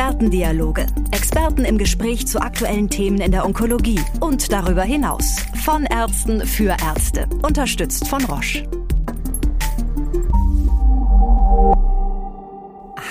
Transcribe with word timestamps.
Expertendialoge. 0.00 0.86
Experten 1.10 1.66
im 1.66 1.76
Gespräch 1.76 2.26
zu 2.26 2.40
aktuellen 2.40 2.88
Themen 2.88 3.20
in 3.20 3.32
der 3.32 3.44
Onkologie 3.44 4.00
und 4.20 4.50
darüber 4.50 4.82
hinaus. 4.82 5.36
Von 5.62 5.84
Ärzten 5.84 6.46
für 6.46 6.74
Ärzte. 6.82 7.28
Unterstützt 7.42 8.08
von 8.08 8.24
Roche. 8.24 8.79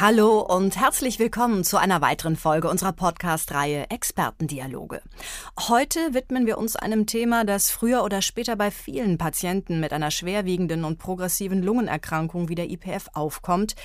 Hallo 0.01 0.39
und 0.39 0.77
herzlich 0.77 1.19
willkommen 1.19 1.65
zu 1.65 1.75
einer 1.75 1.99
weiteren 1.99 2.37
Folge 2.37 2.69
unserer 2.69 2.93
Podcast-Reihe 2.93 3.89
Expertendialoge. 3.89 5.01
Heute 5.67 6.13
widmen 6.13 6.45
wir 6.45 6.57
uns 6.57 6.77
einem 6.77 7.05
Thema, 7.05 7.43
das 7.43 7.69
früher 7.69 8.05
oder 8.05 8.21
später 8.21 8.55
bei 8.55 8.71
vielen 8.71 9.17
Patienten 9.17 9.81
mit 9.81 9.91
einer 9.91 10.09
schwerwiegenden 10.09 10.85
und 10.85 10.99
progressiven 10.99 11.61
Lungenerkrankung 11.61 12.47
wie 12.47 12.55
der 12.55 12.69
IPF 12.69 13.09
aufkommt, 13.13 13.75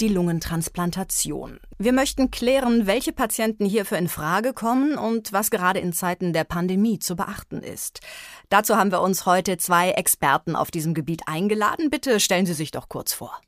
die 0.00 0.08
Lungentransplantation. 0.08 1.60
Wir 1.76 1.92
möchten 1.92 2.30
klären, 2.30 2.86
welche 2.86 3.12
Patienten 3.12 3.66
hierfür 3.66 3.98
in 3.98 4.08
Frage 4.08 4.54
kommen 4.54 4.96
und 4.96 5.34
was 5.34 5.50
gerade 5.50 5.80
in 5.80 5.92
Zeiten 5.92 6.32
der 6.32 6.44
Pandemie 6.44 6.98
zu 6.98 7.14
beachten 7.14 7.62
ist. 7.62 8.00
Dazu 8.48 8.76
haben 8.76 8.90
wir 8.90 9.02
uns 9.02 9.26
heute 9.26 9.58
zwei 9.58 9.90
Experten 9.90 10.56
auf 10.56 10.70
diesem 10.70 10.94
Gebiet 10.94 11.24
eingeladen. 11.26 11.90
Bitte 11.90 12.20
stellen 12.20 12.46
Sie 12.46 12.54
sich 12.54 12.70
doch 12.70 12.88
kurz 12.88 13.12
vor. 13.12 13.38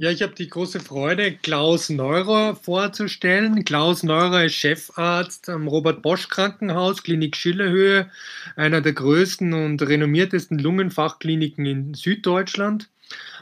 Ja, 0.00 0.12
ich 0.12 0.22
habe 0.22 0.32
die 0.34 0.48
große 0.48 0.78
Freude, 0.78 1.32
Klaus 1.32 1.88
Neurer 1.90 2.54
vorzustellen. 2.54 3.64
Klaus 3.64 4.04
Neurer 4.04 4.44
ist 4.44 4.54
Chefarzt 4.54 5.48
am 5.48 5.66
Robert 5.66 6.02
Bosch 6.02 6.28
Krankenhaus, 6.28 7.02
Klinik 7.02 7.34
Schillerhöhe, 7.34 8.08
einer 8.54 8.80
der 8.80 8.92
größten 8.92 9.52
und 9.54 9.82
renommiertesten 9.82 10.60
Lungenfachkliniken 10.60 11.66
in 11.66 11.94
Süddeutschland. 11.94 12.88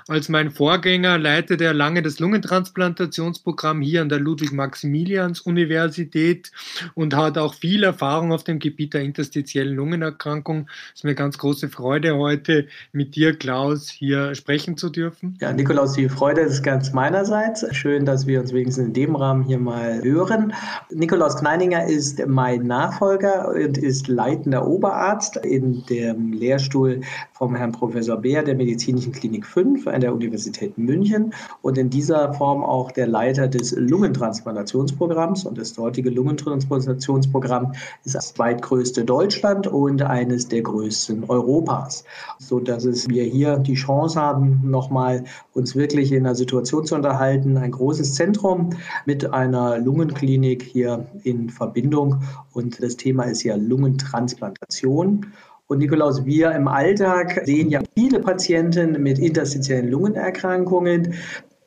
Als 0.08 0.28
mein 0.28 0.52
Vorgänger 0.52 1.18
leitete 1.18 1.64
er 1.64 1.74
lange 1.74 2.00
das 2.00 2.20
Lungentransplantationsprogramm 2.20 3.80
hier 3.80 4.02
an 4.02 4.08
der 4.08 4.20
Ludwig-Maximilians-Universität 4.20 6.52
und 6.94 7.16
hat 7.16 7.36
auch 7.38 7.54
viel 7.54 7.82
Erfahrung 7.82 8.30
auf 8.30 8.44
dem 8.44 8.60
Gebiet 8.60 8.94
der 8.94 9.00
interstitiellen 9.00 9.74
Lungenerkrankung. 9.74 10.68
Es 10.94 11.00
ist 11.00 11.04
mir 11.04 11.16
ganz 11.16 11.38
große 11.38 11.70
Freude, 11.70 12.18
heute 12.18 12.68
mit 12.92 13.16
dir, 13.16 13.36
Klaus, 13.36 13.88
hier 13.88 14.36
sprechen 14.36 14.76
zu 14.76 14.90
dürfen. 14.90 15.36
Ja, 15.40 15.52
Nikolaus, 15.52 15.94
die 15.94 16.08
Freude 16.08 16.42
ist 16.42 16.62
ganz 16.62 16.92
meinerseits. 16.92 17.66
Schön, 17.74 18.04
dass 18.04 18.28
wir 18.28 18.38
uns 18.38 18.52
wenigstens 18.52 18.86
in 18.86 18.92
dem 18.92 19.16
Rahmen 19.16 19.42
hier 19.42 19.58
mal 19.58 20.04
hören. 20.04 20.52
Nikolaus 20.92 21.36
Kleininger 21.36 21.84
ist 21.84 22.24
mein 22.28 22.68
Nachfolger 22.68 23.48
und 23.48 23.76
ist 23.76 24.06
leitender 24.06 24.68
Oberarzt 24.68 25.38
in 25.38 25.84
dem 25.86 26.32
Lehrstuhl 26.32 27.00
vom 27.32 27.56
Herrn 27.56 27.72
Professor 27.72 28.18
Beer 28.18 28.44
der 28.44 28.54
Medizinischen 28.54 29.10
Klinik 29.10 29.44
5 29.44 29.95
an 29.96 30.02
der 30.02 30.14
Universität 30.14 30.76
München 30.78 31.32
und 31.62 31.78
in 31.78 31.90
dieser 31.90 32.34
Form 32.34 32.62
auch 32.62 32.92
der 32.92 33.06
Leiter 33.06 33.48
des 33.48 33.72
Lungentransplantationsprogramms. 33.72 35.46
Und 35.46 35.58
das 35.58 35.72
dortige 35.72 36.10
Lungentransplantationsprogramm 36.10 37.72
ist 38.04 38.14
das 38.14 38.34
zweitgrößte 38.34 39.04
Deutschland 39.04 39.66
und 39.66 40.02
eines 40.02 40.48
der 40.48 40.62
größten 40.62 41.24
Europas, 41.24 42.04
sodass 42.38 42.84
es 42.84 43.08
wir 43.08 43.24
hier 43.24 43.56
die 43.56 43.74
Chance 43.74 44.20
haben, 44.20 44.60
nochmal 44.70 45.24
uns 45.54 45.74
wirklich 45.74 46.12
in 46.12 46.26
einer 46.26 46.34
Situation 46.34 46.84
zu 46.84 46.94
unterhalten, 46.94 47.56
ein 47.56 47.70
großes 47.70 48.14
Zentrum 48.14 48.70
mit 49.06 49.32
einer 49.32 49.78
Lungenklinik 49.78 50.62
hier 50.62 51.06
in 51.22 51.48
Verbindung. 51.48 52.20
Und 52.52 52.82
das 52.82 52.96
Thema 52.96 53.24
ist 53.24 53.42
ja 53.42 53.56
Lungentransplantation. 53.56 55.26
Und 55.68 55.78
Nikolaus, 55.78 56.24
wir 56.24 56.52
im 56.52 56.68
Alltag 56.68 57.42
sehen 57.44 57.70
ja 57.70 57.80
viele 57.94 58.20
Patienten 58.20 59.02
mit 59.02 59.18
interstitiellen 59.18 59.90
Lungenerkrankungen 59.90 61.14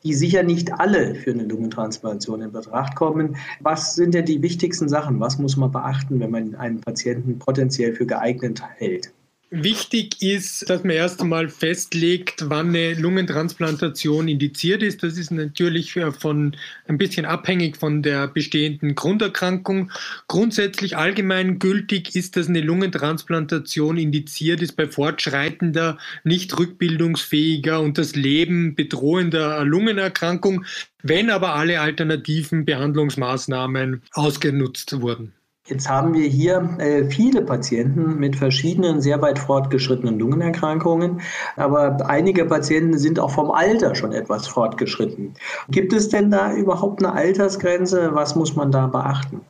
die 0.02 0.14
sicher 0.14 0.42
nicht 0.42 0.72
alle 0.80 1.14
für 1.14 1.32
eine 1.32 1.44
Lungentransplantation 1.44 2.42
in 2.42 2.52
Betracht 2.52 2.96
kommen. 2.96 3.36
Was 3.60 3.94
sind 3.94 4.14
denn 4.14 4.24
die 4.24 4.42
wichtigsten 4.42 4.88
Sachen? 4.88 5.20
Was 5.20 5.38
muss 5.38 5.56
man 5.56 5.70
beachten, 5.70 6.20
wenn 6.20 6.30
man 6.30 6.54
einen 6.54 6.80
Patienten 6.80 7.38
potenziell 7.38 7.94
für 7.94 8.06
geeignet 8.06 8.62
hält? 8.76 9.12
Wichtig 9.52 10.22
ist, 10.22 10.70
dass 10.70 10.84
man 10.84 10.94
erst 10.94 11.20
einmal 11.20 11.48
festlegt, 11.48 12.48
wann 12.48 12.68
eine 12.68 12.94
Lungentransplantation 12.94 14.28
indiziert 14.28 14.80
ist. 14.80 15.02
Das 15.02 15.18
ist 15.18 15.32
natürlich 15.32 15.98
von 16.20 16.56
ein 16.86 16.98
bisschen 16.98 17.26
abhängig 17.26 17.76
von 17.76 18.00
der 18.00 18.28
bestehenden 18.28 18.94
Grunderkrankung. 18.94 19.90
Grundsätzlich 20.28 20.96
allgemein 20.96 21.58
gültig 21.58 22.14
ist, 22.14 22.36
dass 22.36 22.46
eine 22.46 22.60
Lungentransplantation 22.60 23.98
indiziert 23.98 24.62
ist 24.62 24.76
bei 24.76 24.86
fortschreitender, 24.86 25.98
nicht 26.22 26.56
rückbildungsfähiger 26.56 27.80
und 27.80 27.98
das 27.98 28.14
Leben 28.14 28.76
bedrohender 28.76 29.64
Lungenerkrankung, 29.64 30.64
wenn 31.02 31.28
aber 31.28 31.56
alle 31.56 31.80
alternativen 31.80 32.64
Behandlungsmaßnahmen 32.64 34.02
ausgenutzt 34.12 35.00
wurden. 35.00 35.32
Jetzt 35.70 35.88
haben 35.88 36.14
wir 36.14 36.26
hier 36.26 36.68
äh, 36.78 37.04
viele 37.04 37.42
Patienten 37.42 38.18
mit 38.18 38.34
verschiedenen 38.34 39.00
sehr 39.00 39.22
weit 39.22 39.38
fortgeschrittenen 39.38 40.18
Lungenerkrankungen, 40.18 41.20
aber 41.54 42.08
einige 42.08 42.44
Patienten 42.44 42.98
sind 42.98 43.20
auch 43.20 43.30
vom 43.30 43.52
Alter 43.52 43.94
schon 43.94 44.12
etwas 44.12 44.48
fortgeschritten. 44.48 45.34
Gibt 45.68 45.92
es 45.92 46.08
denn 46.08 46.32
da 46.32 46.52
überhaupt 46.52 47.04
eine 47.04 47.12
Altersgrenze? 47.14 48.10
Was 48.14 48.34
muss 48.34 48.56
man 48.56 48.72
da 48.72 48.88
beachten? 48.88 49.42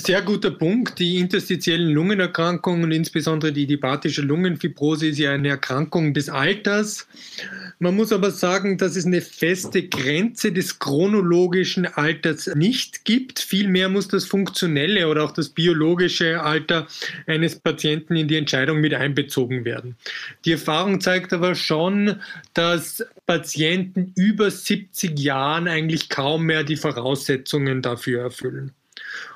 Sehr 0.00 0.22
guter 0.22 0.52
Punkt. 0.52 1.00
Die 1.00 1.18
interstitiellen 1.18 1.90
Lungenerkrankungen, 1.90 2.92
insbesondere 2.92 3.52
die 3.52 3.66
diabatische 3.66 4.22
Lungenfibrose, 4.22 5.08
ist 5.08 5.18
ja 5.18 5.32
eine 5.32 5.48
Erkrankung 5.48 6.14
des 6.14 6.28
Alters. 6.28 7.08
Man 7.80 7.96
muss 7.96 8.12
aber 8.12 8.30
sagen, 8.30 8.78
dass 8.78 8.94
es 8.94 9.06
eine 9.06 9.20
feste 9.20 9.88
Grenze 9.88 10.52
des 10.52 10.78
chronologischen 10.78 11.84
Alters 11.84 12.46
nicht 12.54 13.04
gibt. 13.04 13.40
Vielmehr 13.40 13.88
muss 13.88 14.06
das 14.06 14.24
funktionelle 14.24 15.08
oder 15.08 15.24
auch 15.24 15.32
das 15.32 15.48
biologische 15.48 16.40
Alter 16.42 16.86
eines 17.26 17.58
Patienten 17.58 18.14
in 18.14 18.28
die 18.28 18.36
Entscheidung 18.36 18.80
mit 18.80 18.94
einbezogen 18.94 19.64
werden. 19.64 19.96
Die 20.44 20.52
Erfahrung 20.52 21.00
zeigt 21.00 21.32
aber 21.32 21.56
schon, 21.56 22.20
dass 22.54 23.04
Patienten 23.26 24.12
über 24.14 24.48
70 24.48 25.18
Jahren 25.18 25.66
eigentlich 25.66 26.08
kaum 26.08 26.44
mehr 26.44 26.62
die 26.62 26.76
Voraussetzungen 26.76 27.82
dafür 27.82 28.22
erfüllen. 28.22 28.74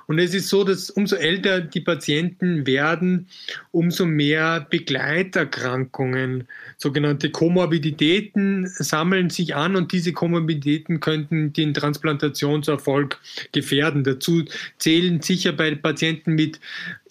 Und 0.07 0.19
es 0.19 0.35
ist 0.35 0.49
so, 0.49 0.65
dass 0.65 0.91
umso 0.91 1.17
älter 1.17 1.61
die 1.61 1.81
Patienten 1.81 2.67
werden, 2.67 3.29
umso 3.71 4.05
mehr 4.05 4.67
Begleiterkrankungen, 4.69 6.49
sogenannte 6.77 7.31
Komorbiditäten 7.31 8.67
sammeln 8.67 9.31
sich 9.31 9.55
an 9.55 9.77
und 9.77 9.93
diese 9.93 10.13
Komorbiditäten 10.13 11.01
könnten 11.01 11.53
den 11.53 11.73
Transplantationserfolg 11.73 13.19
gefährden. 13.53 14.05
Dazu 14.05 14.45
zählen 14.79 15.23
sicher 15.23 15.53
bei 15.53 15.75
Patienten 15.75 16.35
mit 16.35 16.61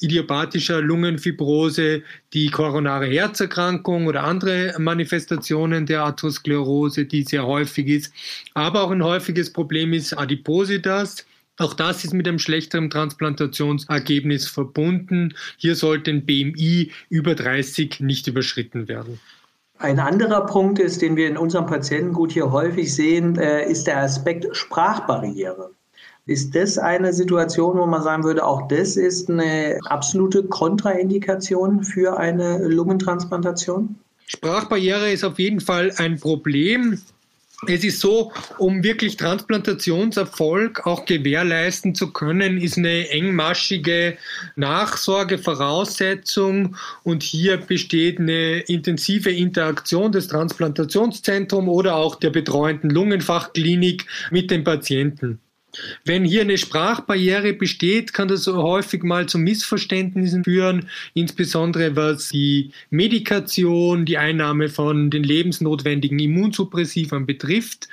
idiopathischer 0.02 0.82
Lungenfibrose 0.82 2.04
die 2.34 2.50
koronare 2.50 3.08
Herzerkrankung 3.08 4.08
oder 4.08 4.24
andere 4.24 4.76
Manifestationen 4.78 5.86
der 5.86 6.04
Atherosklerose, 6.04 7.06
die 7.06 7.24
sehr 7.24 7.46
häufig 7.46 7.88
ist. 7.88 8.14
Aber 8.54 8.84
auch 8.84 8.92
ein 8.92 9.04
häufiges 9.04 9.52
Problem 9.52 9.94
ist 9.94 10.14
Adipositas 10.14 11.26
auch 11.62 11.74
das 11.74 12.04
ist 12.04 12.14
mit 12.14 12.28
einem 12.28 12.40
schlechteren 12.40 12.90
Transplantationsergebnis 12.90 14.48
verbunden. 14.48 15.34
Hier 15.58 15.76
sollte 15.76 16.12
ein 16.12 16.26
BMI 16.26 16.92
über 17.10 17.36
30 17.36 18.00
nicht 18.00 18.28
überschritten 18.28 18.88
werden. 18.88 19.20
Ein 19.80 20.00
anderer 20.00 20.46
Punkt 20.46 20.78
ist, 20.78 21.02
den 21.02 21.16
wir 21.16 21.28
in 21.28 21.38
unserem 21.38 21.66
Patientengut 21.66 22.32
hier 22.32 22.52
häufig 22.52 22.94
sehen, 22.94 23.38
äh, 23.38 23.66
ist 23.66 23.88
der 23.88 23.98
Aspekt 23.98 24.56
Sprachbarriere. 24.56 25.72
Ist 26.28 26.56
das 26.56 26.78
eine 26.78 27.14
Situation, 27.14 27.78
wo 27.78 27.88
man 27.88 28.04
sagen 28.04 28.24
würde, 28.24 28.46
auch 28.46 28.68
das 28.68 28.96
ist 28.96 29.30
eine 29.30 29.80
absolute 29.86 30.44
Kontraindikation 30.44 31.84
für 31.84 32.20
eine 32.20 32.60
Lungentransplantation? 32.68 33.96
Sprachbarriere 34.28 35.12
ist 35.12 35.24
auf 35.24 35.40
jeden 35.40 35.60
Fall 35.60 35.92
ein 35.98 36.20
Problem. 36.20 37.02
Es 37.68 37.84
ist 37.84 38.00
so, 38.00 38.32
um 38.58 38.84
wirklich 38.84 39.18
Transplantationserfolg 39.18 40.88
auch 40.88 41.06
gewährleisten 41.06 41.94
zu 41.94 42.12
können, 42.12 42.60
ist 42.60 42.76
eine 42.78 43.08
engmaschige 43.10 44.18
Nachsorgevoraussetzung 44.56 46.76
und 47.04 47.22
hier 47.22 47.58
besteht 47.58 48.20
eine 48.20 48.62
intensive 48.62 49.30
Interaktion 49.30 50.12
des 50.12 50.28
Transplantationszentrums 50.28 51.70
oder 51.70 51.98
auch 51.98 52.16
der 52.16 52.32
betreuenden 52.32 52.90
Lungenfachklinik 52.90 54.08
mit 54.32 54.50
dem 54.50 54.64
Patienten. 54.64 55.40
Wenn 56.04 56.26
hier 56.26 56.42
eine 56.42 56.58
Sprachbarriere 56.58 57.54
besteht, 57.54 58.14
kann 58.14 58.28
das 58.28 58.48
häufig 58.48 59.04
mal 59.04 59.28
zu 59.28 59.38
Missverständnissen 59.38 60.44
führen, 60.44 60.90
insbesondere 61.14 61.96
was 61.96 62.30
die 62.30 62.72
Medikation, 62.90 64.06
die 64.06 64.18
Einnahme 64.18 64.70
von 64.70 65.10
den 65.10 65.24
lebensnotwendigen 65.24 66.20
Immunsuppressivern 66.20 67.26
betrifft. 67.26 67.88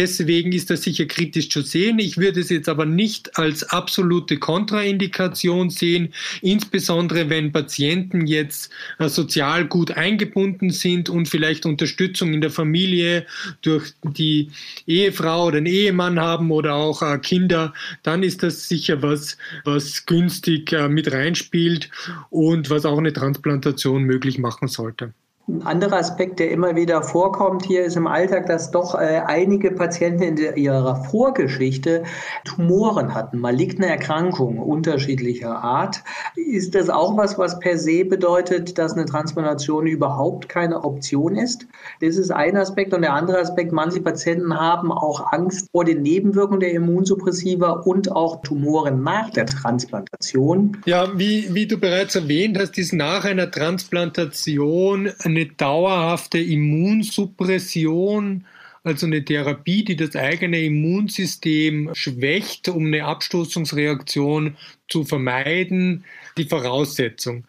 Deswegen 0.00 0.52
ist 0.52 0.70
das 0.70 0.82
sicher 0.82 1.06
kritisch 1.06 1.50
zu 1.50 1.62
sehen. 1.62 1.98
Ich 1.98 2.18
würde 2.18 2.40
es 2.40 2.50
jetzt 2.50 2.68
aber 2.68 2.86
nicht 2.86 3.38
als 3.38 3.64
absolute 3.64 4.38
Kontraindikation 4.38 5.70
sehen, 5.70 6.12
insbesondere 6.42 7.28
wenn 7.30 7.52
Patienten 7.52 8.26
jetzt 8.26 8.70
äh, 8.98 9.08
sozial 9.08 9.66
gut 9.66 9.90
eingebunden 9.90 10.70
sind 10.70 11.08
und 11.08 11.28
vielleicht 11.28 11.66
Unterstützung 11.66 12.32
in 12.32 12.40
der 12.40 12.50
Familie 12.50 13.26
durch 13.62 13.92
die 14.02 14.50
Ehefrau 14.86 15.46
oder 15.46 15.60
den 15.60 15.66
Ehemann 15.66 16.20
haben 16.20 16.50
oder 16.50 16.75
auch 16.76 17.02
äh, 17.02 17.18
Kinder, 17.18 17.72
dann 18.02 18.22
ist 18.22 18.42
das 18.42 18.68
sicher 18.68 19.02
was, 19.02 19.36
was 19.64 20.06
günstig 20.06 20.72
äh, 20.72 20.88
mit 20.88 21.12
reinspielt 21.12 21.90
und 22.30 22.70
was 22.70 22.84
auch 22.84 22.98
eine 22.98 23.12
Transplantation 23.12 24.02
möglich 24.04 24.38
machen 24.38 24.68
sollte. 24.68 25.12
Ein 25.48 25.62
anderer 25.62 25.98
Aspekt, 25.98 26.40
der 26.40 26.50
immer 26.50 26.74
wieder 26.74 27.04
vorkommt 27.04 27.64
hier, 27.64 27.84
ist 27.84 27.96
im 27.96 28.08
Alltag, 28.08 28.46
dass 28.46 28.72
doch 28.72 28.96
äh, 28.96 29.22
einige 29.26 29.70
Patienten 29.70 30.22
in 30.24 30.56
ihrer 30.56 31.04
Vorgeschichte 31.04 32.02
Tumoren 32.44 33.14
hatten, 33.14 33.38
maligne 33.38 33.86
Erkrankungen 33.86 34.58
unterschiedlicher 34.58 35.62
Art. 35.62 36.02
Ist 36.34 36.74
das 36.74 36.90
auch 36.90 37.16
was, 37.16 37.38
was 37.38 37.60
per 37.60 37.78
se 37.78 38.04
bedeutet, 38.04 38.76
dass 38.76 38.94
eine 38.94 39.04
Transplantation 39.04 39.86
überhaupt 39.86 40.48
keine 40.48 40.82
Option 40.82 41.36
ist? 41.36 41.68
Das 42.00 42.16
ist 42.16 42.32
ein 42.32 42.56
Aspekt. 42.56 42.92
Und 42.92 43.02
der 43.02 43.12
andere 43.12 43.38
Aspekt, 43.38 43.70
manche 43.70 44.00
Patienten 44.00 44.58
haben 44.58 44.90
auch 44.90 45.32
Angst 45.32 45.68
vor 45.70 45.84
den 45.84 46.02
Nebenwirkungen 46.02 46.58
der 46.58 46.72
Immunsuppressiva 46.72 47.70
und 47.70 48.10
auch 48.10 48.42
Tumoren 48.42 49.04
nach 49.04 49.30
der 49.30 49.46
Transplantation. 49.46 50.78
Ja, 50.86 51.06
wie, 51.16 51.54
wie 51.54 51.68
du 51.68 51.78
bereits 51.78 52.16
erwähnt 52.16 52.58
hast, 52.58 52.76
ist 52.78 52.92
nach 52.92 53.24
einer 53.24 53.48
Transplantation 53.48 55.12
eine 55.36 55.46
dauerhafte 55.46 56.38
Immunsuppression, 56.38 58.44
also 58.84 59.06
eine 59.06 59.24
Therapie, 59.24 59.84
die 59.84 59.96
das 59.96 60.16
eigene 60.16 60.60
Immunsystem 60.60 61.90
schwächt, 61.94 62.68
um 62.68 62.86
eine 62.86 63.04
Abstoßungsreaktion 63.04 64.56
zu 64.88 65.04
vermeiden, 65.04 66.04
die 66.38 66.44
Voraussetzung. 66.44 67.44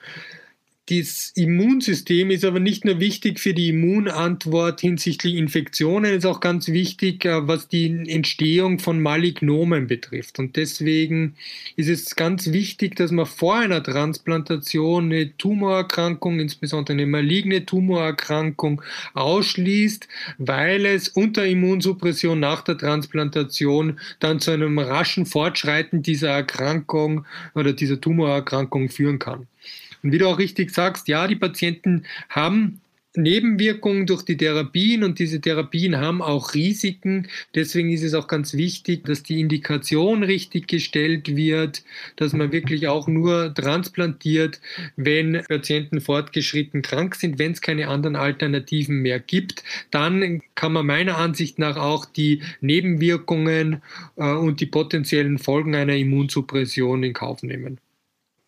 Das 0.90 1.34
Immunsystem 1.36 2.32
ist 2.32 2.46
aber 2.46 2.62
nicht 2.62 2.86
nur 2.86 3.02
wichtig 3.02 3.42
für 3.42 3.54
die 3.54 3.68
Immunantwort 3.68 4.80
hinsichtlich 4.80 5.36
Infektionen, 5.36 6.14
ist 6.14 6.26
auch 6.26 6.40
ganz 6.40 6.70
wichtig, 6.70 7.26
äh, 7.26 7.46
was 7.46 7.68
die 7.68 7.88
Entstehung 8.08 8.80
von 8.80 9.02
Malignomen 9.02 9.88
betrifft. 9.88 10.40
Und 10.40 10.56
deswegen 10.56 11.36
ist 11.76 11.90
es 11.90 12.16
ganz 12.16 12.54
wichtig, 12.54 12.96
dass 12.96 13.12
man 13.12 13.26
vor 13.26 13.58
einer 13.58 13.84
Transplantation 13.84 15.12
eine 15.12 15.36
Tumorerkrankung, 15.36 16.40
insbesondere 16.40 16.94
eine 16.94 17.06
maligne 17.06 17.66
Tumorerkrankung, 17.66 18.82
ausschließt, 19.14 20.08
weil 20.38 20.86
es 20.86 21.10
unter 21.10 21.46
Immunsuppression 21.46 22.40
nach 22.40 22.62
der 22.62 22.78
Transplantation 22.78 24.00
dann 24.22 24.40
zu 24.40 24.52
einem 24.52 24.80
raschen 24.80 25.26
Fortschreiten 25.26 26.02
dieser 26.02 26.30
Erkrankung 26.30 27.26
oder 27.56 27.74
dieser 27.74 28.00
Tumorerkrankung 28.00 28.88
führen 28.88 29.20
kann. 29.20 29.48
Und 30.04 30.12
wie 30.12 30.18
du 30.18 30.28
auch 30.28 30.40
richtig 30.40 30.72
sagst, 30.72 31.08
ja, 31.08 31.28
die 31.28 31.36
Patienten 31.36 32.06
haben 32.30 32.82
Nebenwirkungen 33.18 34.06
durch 34.06 34.24
die 34.24 34.38
Therapien 34.38 35.04
und 35.04 35.20
diese 35.20 35.42
Therapien 35.42 35.98
haben 35.98 36.22
auch 36.22 36.54
Risiken. 36.54 37.28
Deswegen 37.56 37.90
ist 37.90 38.04
es 38.04 38.14
auch 38.14 38.28
ganz 38.28 38.54
wichtig, 38.54 39.06
dass 39.06 39.24
die 39.24 39.42
Indikation 39.42 40.24
richtig 40.24 40.68
gestellt 40.68 41.36
wird, 41.36 41.84
dass 42.16 42.34
man 42.34 42.52
wirklich 42.52 42.88
auch 42.88 43.08
nur 43.08 43.54
transplantiert, 43.54 44.62
wenn 44.96 45.44
Patienten 45.48 46.00
fortgeschritten 46.00 46.82
krank 46.82 47.16
sind, 47.16 47.40
wenn 47.40 47.52
es 47.52 47.62
keine 47.62 47.88
anderen 47.88 48.16
Alternativen 48.16 49.02
mehr 49.02 49.20
gibt. 49.20 49.64
Dann 49.92 50.42
kann 50.56 50.74
man 50.74 50.86
meiner 50.86 51.18
Ansicht 51.18 51.60
nach 51.60 51.78
auch 51.78 52.06
die 52.06 52.42
Nebenwirkungen 52.62 53.82
äh, 54.16 54.32
und 54.32 54.60
die 54.60 54.66
potenziellen 54.66 55.40
Folgen 55.40 55.76
einer 55.76 55.96
Immunsuppression 55.96 57.04
in 57.04 57.14
Kauf 57.14 57.44
nehmen. 57.44 57.80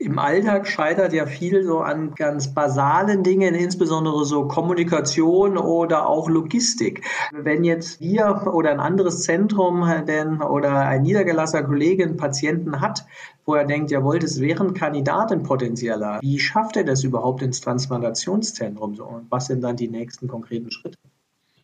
Im 0.01 0.18
Alltag 0.18 0.66
scheitert 0.66 1.12
ja 1.12 1.25
viel 1.25 1.62
so 1.66 1.80
an 1.80 2.16
ganz 2.16 2.54
basalen 2.54 3.22
Dingen, 3.22 3.54
insbesondere 3.54 4.24
so 4.24 4.48
Kommunikation 4.48 5.57
oder 5.57 6.07
auch 6.07 6.30
Logistik. 6.30 7.06
Wenn 7.34 7.66
jetzt 7.66 8.00
wir 8.00 8.48
oder 8.54 8.72
ein 8.72 8.80
anderes 8.80 9.24
Zentrum 9.24 9.86
denn 10.07 10.42
oder 10.42 10.88
ein 10.88 11.01
niedergelassener 11.01 11.63
Kollege 11.63 12.06
einen 12.06 12.16
Patienten 12.16 12.80
hat, 12.80 13.06
wo 13.46 13.56
er 13.56 13.66
denkt, 13.66 13.92
jawohl, 13.92 14.19
das 14.19 14.40
wäre 14.40 14.63
ein 14.63 14.74
Kandidat, 14.74 15.34
ein 15.34 15.44
potenzieller. 15.44 16.19
Wie 16.22 16.40
schafft 16.40 16.78
er 16.78 16.86
das 16.86 17.04
überhaupt 17.04 17.42
ins 17.42 17.60
Transplantationszentrum? 17.60 18.98
Und 19.01 19.30
was 19.30 19.48
sind 19.48 19.62
dann 19.66 19.75
die 19.75 19.90
nächsten 19.90 20.30
konkreten 20.30 20.72
Schritte? 20.72 20.98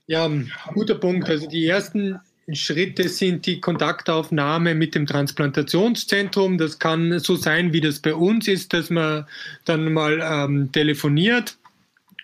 Ja, 0.08 0.30
guter 0.74 0.96
Punkt. 0.96 1.30
Also 1.30 1.48
die 1.48 1.66
ersten 1.66 2.20
Schritte 2.54 3.10
sind 3.10 3.48
die 3.48 3.60
Kontaktaufnahme 3.60 4.76
mit 4.76 4.94
dem 4.94 5.08
Transplantationszentrum. 5.08 6.58
Das 6.58 6.78
kann 6.78 7.18
so 7.20 7.36
sein, 7.36 7.74
wie 7.74 7.82
das 7.82 8.00
bei 8.00 8.14
uns 8.14 8.48
ist, 8.48 8.74
dass 8.74 8.90
man 8.90 9.26
dann 9.66 9.92
mal 9.92 10.22
ähm, 10.22 10.72
telefoniert 10.72 11.58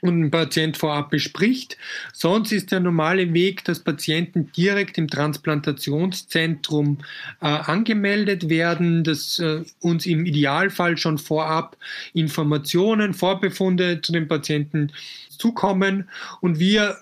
und 0.02 0.22
ein 0.22 0.32
Patient 0.32 0.78
vorab 0.78 1.10
bespricht. 1.10 1.78
Sonst 2.14 2.52
ist 2.52 2.72
der 2.72 2.82
normale 2.82 3.34
Weg, 3.34 3.64
dass 3.66 3.80
Patienten 3.80 4.52
direkt 4.52 4.98
im 4.98 5.08
Transplantationszentrum 5.08 7.00
äh, 7.42 7.46
angemeldet 7.46 8.50
werden, 8.50 9.04
dass 9.04 9.40
äh, 9.40 9.64
uns 9.80 10.06
im 10.06 10.26
Idealfall 10.26 10.98
schon 10.98 11.18
vorab 11.18 11.78
Informationen, 12.14 13.14
Vorbefunde 13.14 14.02
zu 14.02 14.12
den 14.12 14.28
Patienten 14.28 14.92
zukommen 15.30 16.10
und 16.42 16.60
wir 16.60 16.98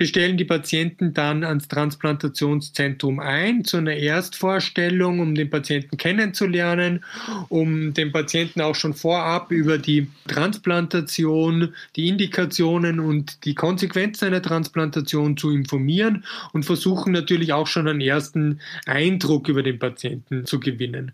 bestellen 0.00 0.38
die 0.38 0.46
Patienten 0.46 1.12
dann 1.12 1.44
ans 1.44 1.68
Transplantationszentrum 1.68 3.20
ein 3.20 3.66
zu 3.66 3.76
einer 3.76 3.92
Erstvorstellung, 3.92 5.20
um 5.20 5.34
den 5.34 5.50
Patienten 5.50 5.98
kennenzulernen, 5.98 7.04
um 7.50 7.92
den 7.92 8.10
Patienten 8.10 8.62
auch 8.62 8.74
schon 8.74 8.94
vorab 8.94 9.52
über 9.52 9.76
die 9.76 10.08
Transplantation, 10.26 11.74
die 11.96 12.08
Indikationen 12.08 12.98
und 12.98 13.44
die 13.44 13.54
Konsequenzen 13.54 14.28
einer 14.28 14.40
Transplantation 14.40 15.36
zu 15.36 15.50
informieren 15.50 16.24
und 16.54 16.64
versuchen 16.64 17.12
natürlich 17.12 17.52
auch 17.52 17.66
schon 17.66 17.86
einen 17.86 18.00
ersten 18.00 18.60
Eindruck 18.86 19.48
über 19.48 19.62
den 19.62 19.78
Patienten 19.78 20.46
zu 20.46 20.60
gewinnen. 20.60 21.12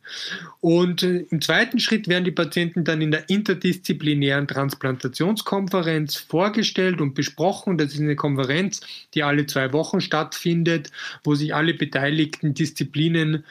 Und 0.61 1.03
im 1.03 1.41
zweiten 1.41 1.81
Schritt 1.81 2.07
werden 2.07 2.25
die 2.25 2.31
Patienten 2.31 2.85
dann 2.85 3.03
in 3.03 3.11
der 3.11 3.29
interdisziplinären 3.29 4.47
Transplantationskonferenz 4.47 6.15
vorgestellt 6.15 7.01
und 7.01 7.15
besprochen. 7.15 7.79
Das 7.79 7.93
ist 7.93 7.99
eine 7.99 8.15
Konferenz, 8.15 8.76
die 9.15 9.23
alle 9.23 9.47
zwei 9.47 9.73
Wochen 9.73 10.01
stattfindet, 10.01 10.91
wo 11.25 11.35
sich 11.35 11.55
alle 11.55 11.75
beteiligten 11.75 12.55
Disziplinen 12.55 13.45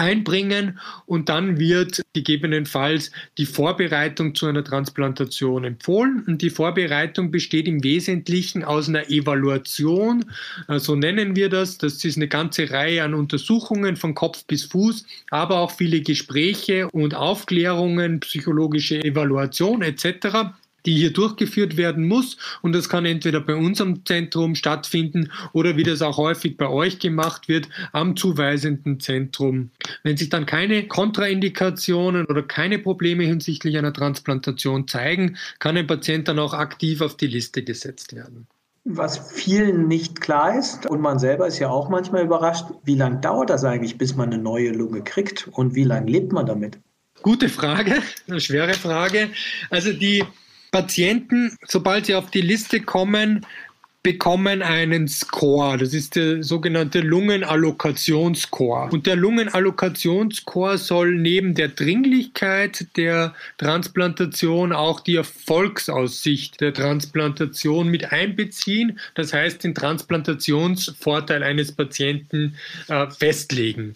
einbringen 0.00 0.80
und 1.04 1.28
dann 1.28 1.58
wird 1.58 2.00
gegebenenfalls 2.14 3.12
die 3.36 3.44
Vorbereitung 3.44 4.34
zu 4.34 4.46
einer 4.46 4.64
Transplantation 4.64 5.64
empfohlen. 5.64 6.24
Und 6.26 6.40
die 6.40 6.48
Vorbereitung 6.48 7.30
besteht 7.30 7.68
im 7.68 7.84
Wesentlichen 7.84 8.64
aus 8.64 8.88
einer 8.88 9.10
Evaluation, 9.10 10.24
äh, 10.68 10.78
so 10.78 10.96
nennen 10.96 11.36
wir 11.36 11.50
das. 11.50 11.76
Das 11.76 12.02
ist 12.02 12.16
eine 12.16 12.28
ganze 12.28 12.70
Reihe 12.70 13.04
an 13.04 13.12
Untersuchungen 13.12 13.96
von 13.96 14.14
Kopf 14.14 14.46
bis 14.46 14.64
Fuß, 14.64 15.04
aber 15.30 15.58
auch 15.58 15.70
viele 15.70 16.00
Gespräche 16.00 16.88
und 16.88 17.14
Aufklärungen, 17.14 18.20
psychologische 18.20 19.04
Evaluation 19.04 19.82
etc 19.82 20.54
die 20.86 20.94
hier 20.94 21.12
durchgeführt 21.12 21.76
werden 21.76 22.06
muss. 22.06 22.36
Und 22.62 22.72
das 22.72 22.88
kann 22.88 23.04
entweder 23.04 23.40
bei 23.40 23.54
unserem 23.54 24.04
Zentrum 24.04 24.54
stattfinden 24.54 25.30
oder 25.52 25.76
wie 25.76 25.82
das 25.82 26.02
auch 26.02 26.16
häufig 26.16 26.56
bei 26.56 26.68
euch 26.68 26.98
gemacht 26.98 27.48
wird, 27.48 27.68
am 27.92 28.16
zuweisenden 28.16 29.00
Zentrum. 29.00 29.70
Wenn 30.02 30.16
sich 30.16 30.28
dann 30.28 30.46
keine 30.46 30.86
Kontraindikationen 30.86 32.26
oder 32.26 32.42
keine 32.42 32.78
Probleme 32.78 33.24
hinsichtlich 33.24 33.78
einer 33.78 33.92
Transplantation 33.92 34.88
zeigen, 34.88 35.36
kann 35.58 35.76
ein 35.76 35.86
Patient 35.86 36.28
dann 36.28 36.38
auch 36.38 36.54
aktiv 36.54 37.00
auf 37.00 37.16
die 37.16 37.26
Liste 37.26 37.62
gesetzt 37.62 38.14
werden. 38.14 38.46
Was 38.84 39.32
vielen 39.32 39.88
nicht 39.88 40.22
klar 40.22 40.58
ist, 40.58 40.86
und 40.86 41.02
man 41.02 41.18
selber 41.18 41.46
ist 41.46 41.58
ja 41.58 41.68
auch 41.68 41.90
manchmal 41.90 42.24
überrascht, 42.24 42.64
wie 42.84 42.94
lange 42.94 43.20
dauert 43.20 43.50
das 43.50 43.62
eigentlich, 43.62 43.98
bis 43.98 44.16
man 44.16 44.32
eine 44.32 44.42
neue 44.42 44.70
Lunge 44.70 45.02
kriegt 45.02 45.48
und 45.52 45.74
wie 45.74 45.84
lange 45.84 46.10
lebt 46.10 46.32
man 46.32 46.46
damit? 46.46 46.78
Gute 47.22 47.50
Frage, 47.50 47.96
eine 48.28 48.40
schwere 48.40 48.72
Frage. 48.72 49.28
Also 49.68 49.92
die 49.92 50.24
Patienten, 50.70 51.56
sobald 51.66 52.06
sie 52.06 52.14
auf 52.14 52.30
die 52.30 52.40
Liste 52.40 52.80
kommen, 52.80 53.46
bekommen 54.02 54.62
einen 54.62 55.08
Score. 55.08 55.76
Das 55.76 55.92
ist 55.92 56.16
der 56.16 56.42
sogenannte 56.42 57.00
Lungenallokationsscore. 57.00 58.88
Und 58.90 59.06
der 59.06 59.16
Lungenallokationsscore 59.16 60.78
soll 60.78 61.16
neben 61.16 61.54
der 61.54 61.68
Dringlichkeit 61.68 62.86
der 62.96 63.34
Transplantation 63.58 64.72
auch 64.72 65.00
die 65.00 65.16
Erfolgsaussicht 65.16 66.60
der 66.62 66.72
Transplantation 66.72 67.88
mit 67.88 68.10
einbeziehen. 68.10 68.98
Das 69.14 69.34
heißt, 69.34 69.64
den 69.64 69.74
Transplantationsvorteil 69.74 71.42
eines 71.42 71.72
Patienten 71.72 72.56
äh, 72.88 73.06
festlegen. 73.10 73.94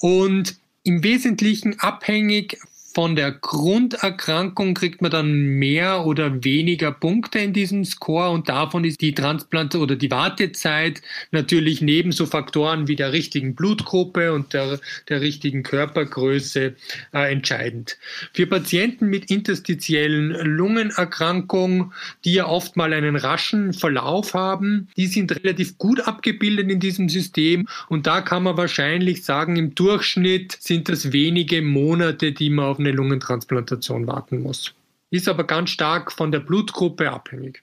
Und 0.00 0.56
im 0.84 1.04
Wesentlichen 1.04 1.78
abhängig 1.80 2.56
von 2.94 3.16
der 3.16 3.32
Grunderkrankung 3.32 4.74
kriegt 4.74 5.02
man 5.02 5.10
dann 5.10 5.32
mehr 5.32 6.06
oder 6.06 6.42
weniger 6.42 6.90
Punkte 6.90 7.38
in 7.38 7.52
diesem 7.52 7.84
Score 7.84 8.30
und 8.30 8.48
davon 8.48 8.84
ist 8.84 9.00
die 9.00 9.14
Transplant 9.14 9.74
oder 9.74 9.94
die 9.94 10.10
Wartezeit 10.10 11.02
natürlich 11.30 11.82
neben 11.82 12.12
so 12.12 12.24
Faktoren 12.24 12.88
wie 12.88 12.96
der 12.96 13.12
richtigen 13.12 13.54
Blutgruppe 13.54 14.32
und 14.32 14.54
der, 14.54 14.80
der 15.08 15.20
richtigen 15.20 15.62
Körpergröße 15.62 16.74
äh, 17.12 17.32
entscheidend. 17.32 17.98
Für 18.32 18.46
Patienten 18.46 19.08
mit 19.08 19.30
interstitiellen 19.30 20.30
Lungenerkrankungen, 20.30 21.92
die 22.24 22.34
ja 22.34 22.46
oft 22.46 22.76
mal 22.76 22.92
einen 22.94 23.16
raschen 23.16 23.74
Verlauf 23.74 24.32
haben, 24.32 24.88
die 24.96 25.06
sind 25.06 25.32
relativ 25.32 25.76
gut 25.76 26.00
abgebildet 26.00 26.70
in 26.70 26.80
diesem 26.80 27.10
System 27.10 27.68
und 27.88 28.06
da 28.06 28.22
kann 28.22 28.44
man 28.44 28.56
wahrscheinlich 28.56 29.24
sagen, 29.24 29.56
im 29.56 29.74
Durchschnitt 29.74 30.56
sind 30.58 30.88
das 30.88 31.12
wenige 31.12 31.60
Monate, 31.60 32.32
die 32.32 32.48
man 32.48 32.64
auf 32.64 32.77
eine 32.78 32.92
Lungentransplantation 32.92 34.06
warten 34.06 34.42
muss. 34.42 34.74
Ist 35.10 35.28
aber 35.28 35.44
ganz 35.44 35.70
stark 35.70 36.12
von 36.12 36.32
der 36.32 36.40
Blutgruppe 36.40 37.10
abhängig. 37.10 37.62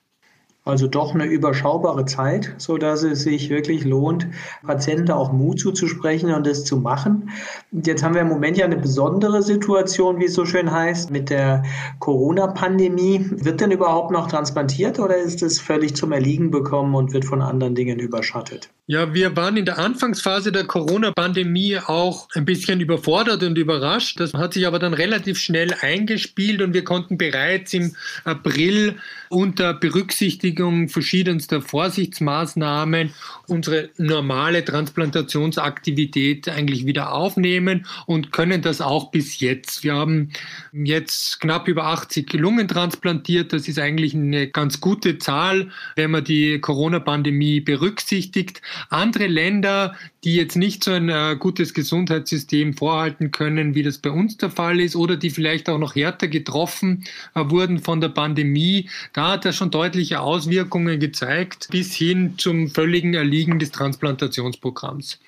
Also 0.66 0.88
doch 0.88 1.14
eine 1.14 1.26
überschaubare 1.26 2.06
Zeit, 2.06 2.56
so 2.58 2.80
dass 2.80 3.04
es 3.04 3.22
sich 3.22 3.52
wirklich 3.52 3.86
lohnt, 3.86 4.28
Patienten 4.66 5.12
auch 5.12 5.32
Mut 5.32 5.60
zuzusprechen 5.60 6.34
und 6.34 6.48
das 6.48 6.64
zu 6.64 6.78
machen. 6.78 7.30
Jetzt 7.72 8.04
haben 8.04 8.16
wir 8.16 8.22
im 8.22 8.30
Moment 8.30 8.58
ja 8.58 8.66
eine 8.66 8.78
besondere 8.78 9.44
Situation, 9.44 10.20
wie 10.20 10.26
es 10.26 10.34
so 10.34 10.44
schön 10.44 10.72
heißt, 10.72 11.12
mit 11.12 11.30
der 11.30 11.62
Corona-Pandemie. 12.00 13.28
Wird 13.30 13.62
denn 13.62 13.70
überhaupt 13.70 14.10
noch 14.10 14.28
transplantiert 14.28 14.98
oder 14.98 15.18
ist 15.18 15.44
es 15.44 15.62
völlig 15.62 15.96
zum 15.96 16.12
Erliegen 16.12 16.50
bekommen 16.50 16.96
und 16.96 17.14
wird 17.14 17.26
von 17.26 17.44
anderen 17.44 17.76
Dingen 17.76 18.00
überschattet? 18.00 18.72
Ja, 18.88 19.16
wir 19.16 19.36
waren 19.36 19.58
in 19.58 19.66
der 19.66 19.80
Anfangsphase 19.80 20.52
der 20.52 20.66
Corona-Pandemie 20.66 21.80
auch 21.80 22.28
ein 22.36 22.46
bisschen 22.46 22.82
überfordert 22.82 23.42
und 23.42 23.58
überrascht. 23.58 24.20
Das 24.20 24.36
hat 24.36 24.54
sich 24.54 24.68
aber 24.68 24.78
dann 24.78 24.94
relativ 24.94 25.40
schnell 25.40 25.74
eingespielt 25.82 26.62
und 26.62 26.76
wir 26.76 26.84
konnten 26.84 27.18
bereits 27.18 27.74
im 27.74 27.96
April 28.26 29.00
unter 29.30 29.74
Berücksichtigung 29.74 30.88
verschiedenster 30.88 31.64
Vorsichtsmaßnahmen 31.64 33.12
unsere 33.48 33.90
normale 33.98 34.64
Transplantationsaktivität 34.64 36.48
eigentlich 36.48 36.86
wieder 36.86 37.12
aufnehmen 37.12 37.88
und 38.06 38.32
können 38.32 38.62
das 38.62 38.82
auch 38.82 39.10
bis 39.10 39.40
jetzt. 39.40 39.84
Wir 39.84 39.96
haben 39.96 40.30
jetzt 40.72 41.42
knapp 41.42 41.68
über 41.68 41.86
80 41.86 42.34
Lungen 42.34 42.68
transplantiert. 42.68 43.52
Das 43.52 43.68
ist 43.68 43.80
eigentlich 43.80 44.14
eine 44.14 44.48
ganz 44.48 44.80
gute 44.80 45.18
Zahl, 45.18 45.72
wenn 45.96 46.12
man 46.12 46.24
die 46.24 46.60
Corona-Pandemie 46.60 47.62
berücksichtigt. 47.62 48.62
Andere 48.90 49.28
Länder, 49.28 49.96
die 50.24 50.36
jetzt 50.36 50.56
nicht 50.56 50.84
so 50.84 50.92
ein 50.92 51.10
äh, 51.10 51.36
gutes 51.40 51.74
Gesundheitssystem 51.74 52.74
vorhalten 52.74 53.32
können, 53.32 53.76
wie 53.76 53.84
das 53.84 53.98
bei 54.00 54.10
uns 54.10 54.38
der 54.38 54.50
Fall 54.50 54.80
ist, 54.80 54.96
oder 54.96 55.18
die 55.18 55.30
vielleicht 55.30 55.70
auch 55.70 55.78
noch 55.78 55.96
härter 55.96 56.28
getroffen 56.28 57.04
äh, 57.36 57.42
wurden 57.50 57.80
von 57.80 58.02
der 58.02 58.10
Pandemie, 58.10 58.90
da 59.14 59.34
hat 59.34 59.46
das 59.46 59.56
schon 59.56 59.72
deutliche 59.72 60.22
Auswirkungen 60.22 61.00
gezeigt, 61.00 61.68
bis 61.72 61.94
hin 61.94 62.36
zum 62.38 62.70
völligen 62.70 63.14
Erliegen 63.14 63.60
des 63.60 63.72
Transplantationsprogramms. 63.72 65.20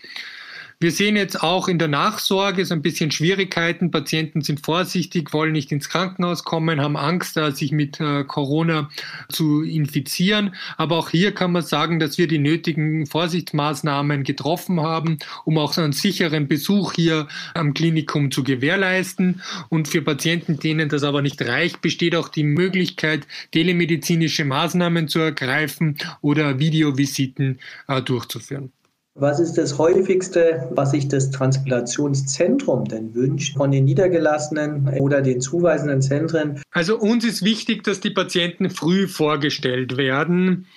Wir 0.79 0.91
sehen 0.91 1.15
jetzt 1.15 1.41
auch 1.41 1.69
in 1.69 1.79
der 1.79 1.88
Nachsorge 1.88 2.63
so 2.63 2.75
ein 2.75 2.84
bisschen 2.84 3.10
Schwierigkeiten. 3.10 3.89
Patienten 3.89 4.41
sind 4.41 4.63
vorsichtig, 4.63 5.34
wollen 5.34 5.53
nicht 5.53 5.72
ins 5.72 5.89
Krankenhaus 5.89 6.43
kommen, 6.43 6.81
haben 6.81 6.96
Angst, 6.96 7.34
sich 7.55 7.72
mit 7.72 8.00
äh, 8.00 8.24
Corona 8.25 8.88
zu 9.27 9.63
infizieren. 9.63 10.53
Aber 10.77 10.98
auch 10.98 11.10
hier 11.10 11.34
kann 11.34 11.51
man 11.51 11.63
sagen, 11.63 11.98
dass 11.98 12.19
wir 12.19 12.27
die 12.27 12.38
nötigen 12.38 13.07
Vorsichtsmaßnahmen 13.07 14.24
getroffen 14.24 14.79
haben, 14.79 15.17
um 15.46 15.57
auch 15.57 15.75
einen 15.79 15.93
sicheren 15.93 16.48
Besuch 16.48 16.93
hier 16.93 17.27
am 17.55 17.74
Klinikum 17.74 18.29
zu 18.29 18.43
gewährleisten. 18.43 19.41
Und 19.69 19.88
für 19.88 20.03
Patienten, 20.03 20.60
denen 20.60 20.89
das 20.89 21.01
aber 21.01 21.24
nicht 21.24 21.41
reicht, 21.41 21.81
besteht 21.81 22.15
auch 22.15 22.29
die 22.29 22.43
Möglichkeit, 22.43 23.25
telemedizinische 23.51 24.46
Maßnahmen 24.46 25.07
zu 25.07 25.17
ergreifen 25.17 25.98
oder 26.22 26.60
Videovisiten 26.60 27.57
äh, 27.88 28.00
durchzuführen. 28.00 28.72
Was 29.19 29.39
ist 29.39 29.53
das 29.57 29.79
häufigste, 29.79 30.69
was 30.69 30.91
sich 30.91 31.07
das 31.07 31.31
Transplantationszentrum 31.31 32.86
denn 32.86 33.15
wünscht 33.15 33.57
von 33.57 33.71
den 33.71 33.86
niedergelassenen 33.86 34.89
oder 35.00 35.24
den 35.24 35.41
zuweisenden 35.41 36.03
Zentren? 36.03 36.62
Also 36.69 37.00
uns 37.00 37.25
ist 37.25 37.43
wichtig, 37.43 37.83
dass 37.83 38.00
die 38.00 38.12
Patienten 38.12 38.69
früh 38.69 39.07
vorgestellt 39.07 39.97
werden. 39.97 40.67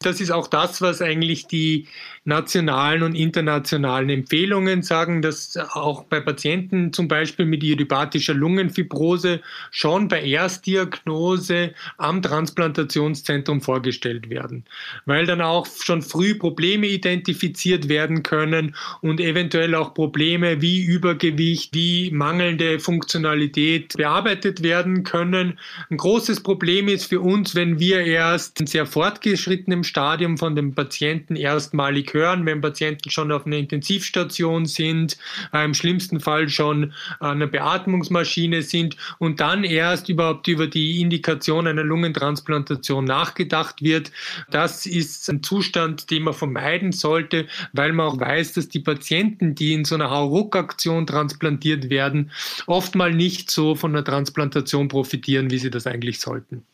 Das 0.00 0.20
ist 0.20 0.30
auch 0.30 0.46
das, 0.46 0.82
was 0.82 1.00
eigentlich 1.00 1.46
die 1.46 1.88
nationalen 2.26 3.02
und 3.02 3.14
internationalen 3.14 4.10
Empfehlungen 4.10 4.82
sagen, 4.82 5.22
dass 5.22 5.56
auch 5.56 6.04
bei 6.04 6.20
Patienten 6.20 6.92
zum 6.92 7.08
Beispiel 7.08 7.46
mit 7.46 7.64
idiopathischer 7.64 8.34
Lungenfibrose 8.34 9.40
schon 9.70 10.08
bei 10.08 10.22
Erstdiagnose 10.22 11.72
am 11.96 12.20
Transplantationszentrum 12.20 13.62
vorgestellt 13.62 14.28
werden, 14.28 14.64
weil 15.06 15.24
dann 15.24 15.40
auch 15.40 15.66
schon 15.66 16.02
früh 16.02 16.34
Probleme 16.34 16.88
identifiziert 16.88 17.88
werden 17.88 18.22
können 18.22 18.74
und 19.00 19.18
eventuell 19.18 19.74
auch 19.74 19.94
Probleme 19.94 20.60
wie 20.60 20.84
Übergewicht, 20.84 21.74
wie 21.74 22.10
mangelnde 22.10 22.80
Funktionalität 22.80 23.94
bearbeitet 23.96 24.62
werden 24.62 25.04
können. 25.04 25.58
Ein 25.90 25.96
großes 25.96 26.42
Problem 26.42 26.88
ist 26.88 27.06
für 27.06 27.20
uns, 27.20 27.54
wenn 27.54 27.78
wir 27.78 28.00
erst 28.00 28.60
in 28.60 28.66
sehr 28.66 28.84
fortgeschrittenem 28.84 29.84
Stadium 29.86 30.36
von 30.36 30.54
dem 30.54 30.74
Patienten 30.74 31.36
erstmalig 31.36 32.12
hören, 32.12 32.44
wenn 32.44 32.60
Patienten 32.60 33.10
schon 33.10 33.32
auf 33.32 33.46
einer 33.46 33.56
Intensivstation 33.56 34.66
sind, 34.66 35.16
äh, 35.52 35.64
im 35.64 35.74
schlimmsten 35.74 36.20
Fall 36.20 36.48
schon 36.48 36.92
an 37.20 37.36
einer 37.36 37.46
Beatmungsmaschine 37.46 38.62
sind 38.62 38.96
und 39.18 39.40
dann 39.40 39.64
erst 39.64 40.08
überhaupt 40.08 40.48
über 40.48 40.66
die 40.66 41.00
Indikation 41.00 41.66
einer 41.66 41.84
Lungentransplantation 41.84 43.04
nachgedacht 43.04 43.82
wird. 43.82 44.12
Das 44.50 44.86
ist 44.86 45.28
ein 45.30 45.42
Zustand, 45.42 46.10
den 46.10 46.24
man 46.24 46.34
vermeiden 46.34 46.92
sollte, 46.92 47.46
weil 47.72 47.92
man 47.92 48.06
auch 48.06 48.20
weiß, 48.20 48.54
dass 48.54 48.68
die 48.68 48.80
Patienten, 48.80 49.54
die 49.54 49.72
in 49.72 49.84
so 49.84 49.94
einer 49.94 50.10
Hauruck-Aktion 50.10 51.06
transplantiert 51.06 51.88
werden, 51.90 52.30
oft 52.66 52.94
nicht 52.96 53.50
so 53.50 53.74
von 53.74 53.92
der 53.92 54.04
Transplantation 54.04 54.88
profitieren, 54.88 55.50
wie 55.50 55.58
sie 55.58 55.70
das 55.70 55.86
eigentlich 55.86 56.20
sollten. 56.20 56.64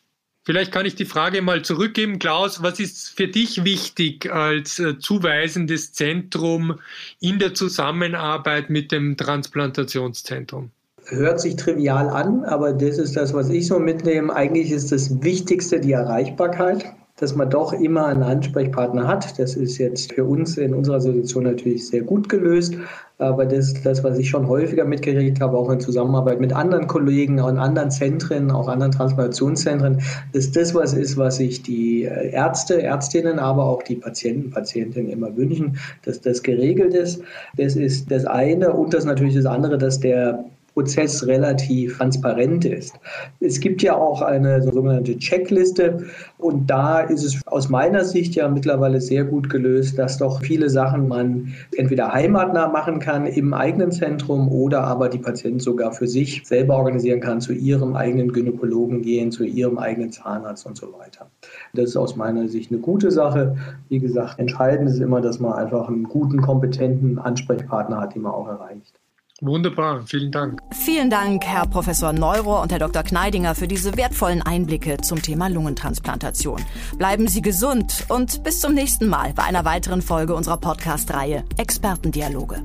Vielleicht 0.45 0.73
kann 0.73 0.87
ich 0.87 0.97
die 0.97 1.05
Frage 1.05 1.41
mal 1.41 1.63
zurückgeben. 1.63 2.19
Klaus, 2.19 2.63
was 2.63 2.81
ist 2.81 3.11
für 3.11 3.29
dich 3.29 3.65
wichtig 3.65 4.33
als 4.33 4.81
äh, 4.81 4.99
zuweisendes 4.99 5.93
Zentrum 5.93 6.81
in 7.21 7.39
der 7.39 7.55
Zusammenarbeit 7.55 8.69
mit 8.69 8.91
dem 8.91 9.17
Transplantationszentrum? 9.17 10.71
Hört 11.07 11.41
sich 11.41 11.57
trivial 11.57 12.09
an, 12.09 12.45
aber 12.45 12.73
das 12.73 12.99
ist 12.99 13.17
das, 13.17 13.33
was 13.35 13.51
ich 13.51 13.67
so 13.69 13.79
mitnehme. 13.79 14.35
Eigentlich 14.35 14.71
ist 14.73 14.91
das 14.91 15.23
Wichtigste 15.23 15.81
die 15.81 15.93
Erreichbarkeit 15.93 16.93
dass 17.17 17.35
man 17.37 17.51
doch 17.51 17.73
immer 17.73 18.07
einen 18.07 18.23
Ansprechpartner 18.23 19.07
hat. 19.07 19.39
Das 19.39 19.55
ist 19.55 19.79
jetzt 19.79 20.13
für 20.13 20.25
uns 20.25 20.57
in 20.57 20.75
unserer 20.75 21.01
Situation 21.01 21.45
natürlich 21.45 21.87
sehr 21.87 22.03
gut 22.03 22.29
gelöst. 22.29 22.75
Aber 23.19 23.45
das 23.45 23.69
ist 23.69 23.87
das, 23.87 24.03
was 24.03 24.19
ich 24.19 24.29
schon 24.29 24.49
häufiger 24.49 24.85
mitgekriegt 24.85 25.41
habe, 25.41 25.57
auch 25.57 25.71
in 25.71 25.79
Zusammenarbeit 25.79 26.41
mit 26.41 26.53
anderen 26.53 26.89
Kollegen, 26.89 27.39
auch 27.39 27.51
in 27.51 27.59
anderen 27.59 27.91
Zentren, 27.91 28.51
auch 28.51 28.67
anderen 28.67 28.91
Transplantationszentren, 28.91 30.01
dass 30.33 30.51
das 30.51 30.75
was 30.75 30.95
ist, 30.95 31.17
was 31.17 31.37
sich 31.37 31.63
die 31.63 32.03
Ärzte, 32.03 32.83
Ärztinnen, 32.83 33.39
aber 33.39 33.65
auch 33.65 33.83
die 33.83 33.97
Patienten, 33.97 34.51
Patientinnen 34.51 35.11
immer 35.11 35.37
wünschen, 35.37 35.79
dass 36.05 36.21
das 36.21 36.43
geregelt 36.43 36.95
ist. 36.95 37.23
Das 37.57 37.77
ist 37.77 38.11
das 38.11 38.25
eine. 38.25 38.73
Und 38.73 38.95
das 38.95 39.05
natürlich 39.05 39.37
das 39.37 39.47
andere, 39.47 39.79
dass 39.79 40.01
der 40.01 40.45
Prozess 40.75 41.27
relativ 41.27 41.99
transparent 41.99 42.65
ist. 42.65 42.95
Es 43.41 43.61
gibt 43.61 43.83
ja 43.83 43.95
auch 43.95 44.23
eine 44.23 44.63
sogenannte 44.63 45.17
Checkliste 45.19 46.07
und 46.39 46.69
da 46.69 47.01
ist 47.01 47.25
es 47.25 47.41
aus 47.47 47.69
meiner 47.69 48.05
Sicht 48.05 48.35
ja 48.35 48.49
mittlerweile 48.49 49.01
sehr 49.01 49.25
gut 49.25 49.51
gelöst, 49.51 49.99
dass 49.99 50.19
doch 50.19 50.41
viele 50.41 50.71
Sachen 50.71 51.09
man 51.09 51.53
entweder 51.77 52.13
heimatnah 52.13 52.69
machen 52.69 52.99
kann 52.99 53.27
im 53.27 53.53
eigenen 53.53 53.93
Zentrum 53.93 54.49
oder 54.49 54.85
aber 54.85 55.09
die 55.09 55.19
Patienten 55.19 55.61
sogar 55.61 55.93
für 55.93 56.09
sich 56.09 56.43
selber 56.45 56.77
organisieren 56.77 57.21
kann, 57.21 57.41
zu 57.41 57.53
ihrem 57.53 57.95
eigenen 57.95 58.33
Gynäkologen 58.33 59.03
gehen, 59.03 59.31
zu 59.31 59.45
ihrem 59.45 59.79
eigenen 59.79 60.11
Zahnarzt 60.11 60.67
und 60.67 60.77
so 60.77 60.93
weiter. 60.99 61.31
Das 61.75 61.91
ist 61.91 61.97
aus 61.97 62.17
meiner 62.17 62.49
Sicht 62.49 62.71
eine 62.71 62.81
gute 62.81 63.11
Sache. 63.11 63.57
Wie 63.89 63.99
gesagt, 63.99 64.39
entscheidend 64.39 64.89
ist 64.89 65.01
immer, 65.01 65.21
dass 65.21 65.39
man 65.41 65.53
einfach 65.53 65.89
einen 65.89 66.05
guten, 66.05 66.41
kompetenten 66.41 67.19
Ansprechpartner 67.19 68.01
hat, 68.01 68.15
den 68.15 68.23
man 68.23 68.33
auch 68.33 68.49
erreicht. 68.49 69.02
Wunderbar, 69.43 70.05
vielen 70.07 70.31
Dank. 70.31 70.63
Vielen 70.71 71.11
Dank, 71.11 71.45
Herr 71.45 71.67
Professor 71.67 72.13
Neurohr 72.13 72.63
und 72.63 72.71
Herr 72.71 72.79
Dr. 72.79 73.03
Kneidinger, 73.03 73.57
für 73.57 73.67
diese 73.67 73.97
wertvollen 73.97 74.41
Einblicke 74.41 74.99
zum 74.99 75.21
Thema 75.21 75.49
Lungentransplantation. 75.49 76.61
Bleiben 76.97 77.27
Sie 77.27 77.43
gesund 77.43 78.05
und 78.09 78.45
bis 78.45 78.61
zum 78.61 78.73
nächsten 78.73 79.09
Mal 79.09 79.33
bei 79.35 79.43
einer 79.43 79.65
weiteren 79.65 80.01
Folge 80.01 80.37
unserer 80.37 80.59
Podcast-Reihe 80.59 81.43
Expertendialoge. 81.57 82.63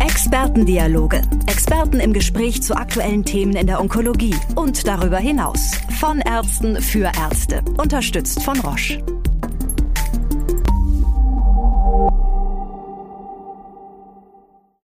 Expertendialoge. 0.00 1.22
Experten 1.46 2.00
im 2.00 2.12
Gespräch 2.12 2.62
zu 2.62 2.76
aktuellen 2.76 3.24
Themen 3.24 3.56
in 3.56 3.66
der 3.66 3.80
Onkologie 3.80 4.34
und 4.56 4.86
darüber 4.86 5.16
hinaus. 5.16 5.72
Von 5.98 6.20
Ärzten 6.20 6.82
für 6.82 7.10
Ärzte. 7.18 7.62
Unterstützt 7.78 8.42
von 8.42 8.60
Roche. 8.60 9.02